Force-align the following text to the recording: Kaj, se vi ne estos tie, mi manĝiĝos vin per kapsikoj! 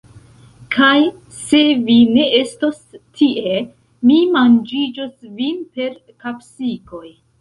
Kaj, 0.75 0.93
se 1.41 1.59
vi 1.89 1.97
ne 2.15 2.23
estos 2.39 2.79
tie, 3.19 3.53
mi 4.13 4.17
manĝiĝos 4.39 5.13
vin 5.43 5.61
per 5.77 5.97
kapsikoj! 6.25 7.07